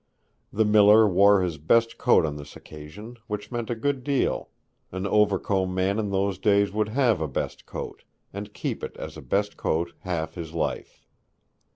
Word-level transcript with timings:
The 0.51 0.65
miller 0.65 1.07
wore 1.07 1.43
his 1.43 1.59
best 1.59 1.99
coat 1.99 2.25
on 2.25 2.35
this 2.37 2.55
occasion, 2.55 3.17
which 3.27 3.51
meant 3.51 3.69
a 3.69 3.75
good 3.75 4.03
deal. 4.03 4.49
An 4.91 5.05
Overcombe 5.05 5.75
man 5.75 5.99
in 5.99 6.09
those 6.09 6.39
days 6.39 6.71
would 6.73 6.89
have 6.89 7.21
a 7.21 7.27
best 7.27 7.67
coat, 7.67 8.03
and 8.33 8.51
keep 8.51 8.83
it 8.83 8.97
as 8.97 9.15
a 9.15 9.21
best 9.21 9.57
coat 9.57 9.93
half 10.01 10.33
his 10.33 10.53
life. 10.55 11.05